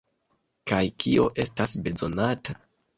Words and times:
Kaj 0.71 0.81
kio 1.05 1.29
estas 1.47 1.79
bezonata? 1.87 2.63